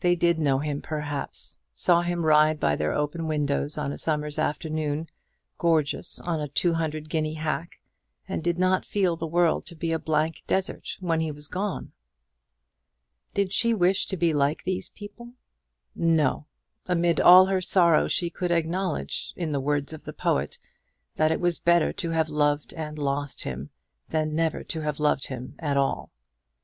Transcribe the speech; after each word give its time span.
They 0.00 0.16
did 0.16 0.40
know 0.40 0.58
him, 0.58 0.82
perhaps, 0.82 1.60
saw 1.72 2.02
him 2.02 2.26
ride 2.26 2.58
by 2.58 2.74
their 2.74 2.92
open 2.92 3.28
windows, 3.28 3.78
on 3.78 3.92
a 3.92 3.98
summer's 3.98 4.36
afternoon, 4.36 5.06
gorgeous 5.58 6.20
on 6.20 6.40
a 6.40 6.48
two 6.48 6.74
hundred 6.74 7.08
guinea 7.08 7.34
hack, 7.34 7.78
and 8.28 8.42
did 8.42 8.58
not 8.58 8.84
feel 8.84 9.14
the 9.14 9.28
world 9.28 9.64
to 9.66 9.76
be 9.76 9.92
a 9.92 9.98
blank 10.00 10.42
desert 10.48 10.96
when 10.98 11.20
he 11.20 11.30
was 11.30 11.46
gone. 11.46 11.92
Did 13.34 13.52
she 13.52 13.72
wish 13.72 14.08
to 14.08 14.16
be 14.16 14.32
like 14.34 14.64
these 14.64 14.88
people? 14.88 15.34
No! 15.94 16.46
Amid 16.86 17.20
all 17.20 17.46
her 17.46 17.60
sorrow 17.60 18.08
she 18.08 18.30
could 18.30 18.50
acknowledge, 18.50 19.32
in 19.36 19.52
the 19.52 19.60
words 19.60 19.92
of 19.92 20.02
the 20.02 20.12
poet, 20.12 20.58
that 21.14 21.30
it 21.30 21.38
was 21.38 21.60
better 21.60 21.92
to 21.92 22.10
have 22.10 22.28
loved 22.28 22.72
and 22.74 22.98
lost 22.98 23.44
him, 23.44 23.70
than 24.08 24.34
never 24.34 24.64
to 24.64 24.80
have 24.80 24.98
loved 24.98 25.28
him 25.28 25.54
at 25.60 25.76
all. 25.76 26.10